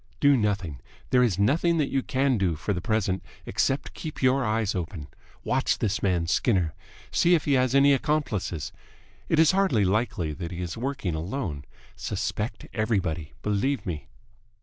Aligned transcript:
"Do 0.19 0.35
nothing. 0.35 0.79
There 1.11 1.21
is 1.21 1.37
nothing 1.37 1.77
that 1.77 1.91
you 1.91 2.01
can 2.01 2.39
do, 2.39 2.55
for 2.55 2.73
the 2.73 2.81
present, 2.81 3.21
except 3.45 3.93
keep 3.93 4.19
your 4.19 4.43
eyes 4.43 4.73
open. 4.73 5.09
Watch 5.43 5.77
this 5.77 6.01
man 6.01 6.25
Skinner. 6.25 6.73
See 7.11 7.35
if 7.35 7.45
he 7.45 7.53
has 7.53 7.75
any 7.75 7.93
accomplices. 7.93 8.71
It 9.29 9.37
is 9.37 9.51
hardly 9.51 9.85
likely 9.85 10.33
that 10.33 10.49
he 10.49 10.59
is 10.59 10.75
working 10.75 11.13
alone. 11.13 11.65
Suspect 11.95 12.65
everybody. 12.73 13.33
Believe 13.43 13.85
me 13.85 14.07